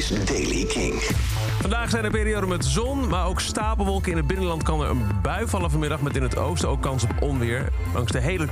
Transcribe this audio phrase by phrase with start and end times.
[0.00, 0.94] is Daily King.
[1.60, 5.06] Vandaag zijn er perioden met zon, maar ook stapelwolken in het binnenland kan er een
[5.22, 7.68] bui vallen vanmiddag met in het oosten ook kans op onweer.
[7.94, 8.48] Langs de hele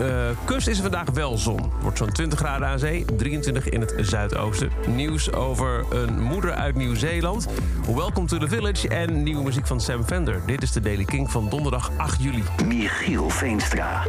[0.00, 0.06] uh,
[0.44, 1.72] kust is er vandaag wel zon.
[1.82, 4.70] Wordt zo'n 20 graden aan zee, 23 in het zuidoosten.
[4.86, 7.46] Nieuws over een moeder uit Nieuw-Zeeland.
[7.94, 10.40] Welcome to the Village en nieuwe muziek van Sam Fender.
[10.46, 12.42] Dit is de Daily King van donderdag 8 juli.
[12.66, 14.06] Michiel Veenstra.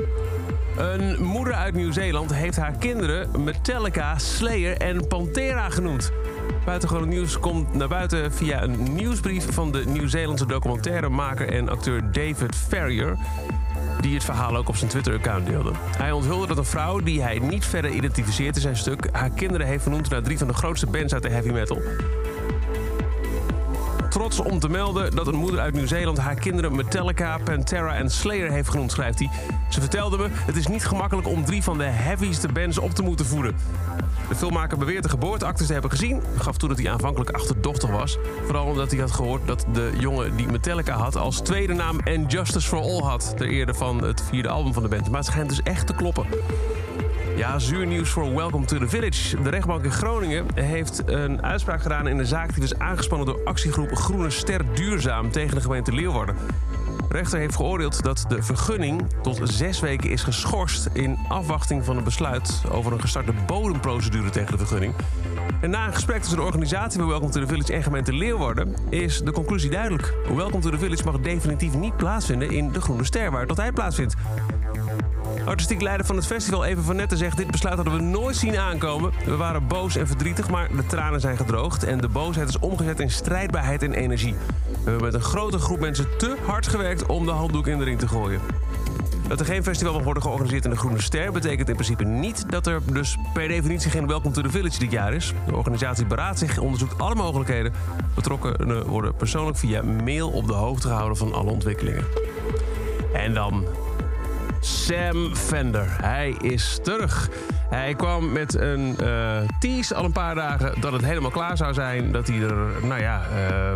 [0.77, 6.11] Een moeder uit Nieuw-Zeeland heeft haar kinderen Metallica, Slayer en Pantera genoemd.
[6.66, 12.56] Buitengewoon nieuws komt naar buiten via een nieuwsbrief van de Nieuw-Zeelandse documentairemaker en acteur David
[12.56, 13.18] Ferrier.
[14.01, 15.71] Die het verhaal ook op zijn Twitter-account deelde.
[15.97, 19.68] Hij onthulde dat een vrouw, die hij niet verder identificeert in zijn stuk, haar kinderen
[19.68, 21.82] heeft vernoemd naar drie van de grootste bands uit de heavy metal
[24.29, 28.51] trots om te melden dat een moeder uit Nieuw-Zeeland haar kinderen Metallica, Pantera en Slayer
[28.51, 29.29] heeft genoemd, schrijft hij.
[29.70, 33.02] Ze vertelde me: Het is niet gemakkelijk om drie van de heavyste bands op te
[33.02, 33.56] moeten voeden.
[34.30, 36.22] De filmmaker beweert de geboorteactes te hebben gezien.
[36.38, 38.17] Gaf toe dat hij aanvankelijk achterdochtig was.
[38.45, 42.31] Vooral omdat hij had gehoord dat de jongen die Metallica had als tweede naam And
[42.31, 43.34] Justice for All had.
[43.38, 45.09] Ter ere van het vierde album van de band.
[45.09, 46.25] Maar het schijnt dus echt te kloppen.
[47.40, 49.42] Ja, zuur nieuws voor Welcome to the Village.
[49.42, 53.40] De rechtbank in Groningen heeft een uitspraak gedaan in een zaak die was aangespannen door
[53.46, 56.36] actiegroep Groene Ster Duurzaam tegen de gemeente Leeuwarden.
[57.09, 61.98] De rechter heeft geoordeeld dat de vergunning tot zes weken is geschorst in afwachting van
[61.98, 64.94] een besluit over een gestarte bodemprocedure tegen de vergunning.
[65.62, 68.76] En na een gesprek tussen de organisatie van Welcome to the Village en gemeente Leeuwarden
[68.90, 70.14] is de conclusie duidelijk.
[70.36, 73.74] Welcome to the Village mag definitief niet plaatsvinden in de Groene Ster, waar het altijd
[73.74, 74.16] plaatsvindt.
[75.50, 77.38] Artistiek leider van het festival Even van Netten zegt...
[77.38, 79.11] dit besluit hadden we nooit zien aankomen.
[79.25, 81.83] We waren boos en verdrietig, maar de tranen zijn gedroogd...
[81.83, 84.36] en de boosheid is omgezet in strijdbaarheid en energie.
[84.72, 87.06] We hebben met een grote groep mensen te hard gewerkt...
[87.06, 88.41] om de handdoek in de ring te gooien.
[89.28, 91.31] Dat er geen festival mag worden georganiseerd in de Groene Ster...
[91.31, 94.91] betekent in principe niet dat er dus per definitie geen Welcome to the Village dit
[94.91, 95.34] jaar is.
[95.45, 97.73] De organisatie beraadt zich, onderzoekt alle mogelijkheden.
[98.16, 102.06] Betrokkenen worden persoonlijk via mail op de hoogte gehouden van alle ontwikkelingen.
[103.13, 103.66] En dan
[104.59, 105.88] Sam Fender.
[106.02, 107.30] Hij is terug.
[107.70, 111.74] Hij kwam met een uh, tease al een paar dagen dat het helemaal klaar zou
[111.74, 112.12] zijn.
[112.12, 113.74] Dat hij er, nou ja, uh,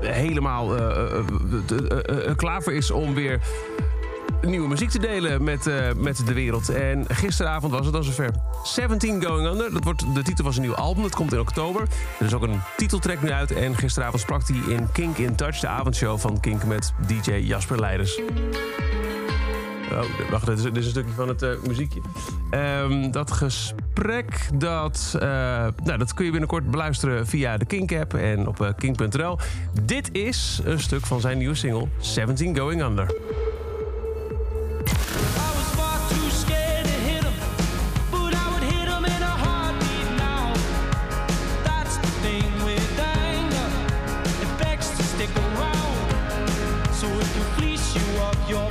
[0.00, 1.24] helemaal uh,
[2.36, 3.40] klaar voor is om weer
[4.42, 6.68] nieuwe muziek te delen met, met de wereld.
[6.68, 8.30] En gisteravond was het al zover.
[8.62, 11.02] 17 Going Under, dat wordt de titel van zijn nieuwe album.
[11.02, 11.82] Dat komt in oktober.
[12.18, 13.52] Er is ook een titeltrack nu uit.
[13.52, 17.80] En gisteravond sprak hij in Kink in Touch, de avondshow van Kink met DJ Jasper
[17.80, 18.20] Leiders.
[19.92, 22.00] Oh, wacht, dit is, een stukje van het uh, muziekje.
[22.50, 25.20] Um, dat gesprek, dat, uh,
[25.84, 29.38] nou, dat kun je binnenkort beluisteren via de Kink-app en op uh, kink.nl.
[29.82, 33.14] Dit is een stuk van zijn nieuwe single, 17 Going Under.
[48.48, 48.67] your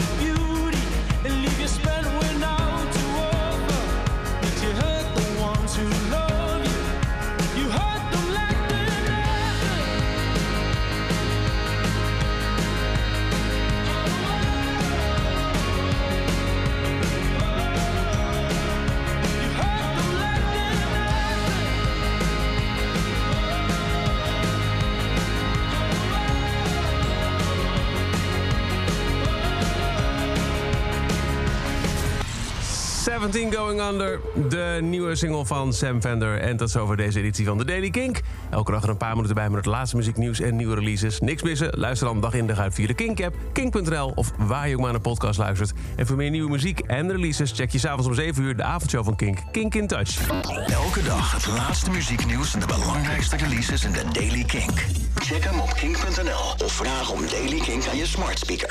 [33.31, 36.39] 17 Going Under, de nieuwe single van Sam Fender.
[36.39, 38.21] En dat is over deze editie van The Daily Kink.
[38.49, 41.19] Elke dag er een paar minuten bij met het laatste muzieknieuws en nieuwe releases.
[41.19, 41.69] Niks missen?
[41.71, 44.11] Luister dan dag in dag uit via de Kink-app, kink.nl...
[44.15, 45.73] of waar je ook maar naar podcast luistert.
[45.95, 47.51] En voor meer nieuwe muziek en releases...
[47.51, 50.27] check je s'avonds om 7 uur de avondshow van Kink, Kink in Touch.
[50.67, 54.85] Elke dag het laatste muzieknieuws en de belangrijkste releases in The Daily Kink.
[55.15, 58.65] Check hem op kink.nl of vraag om Daily Kink aan je smart speaker.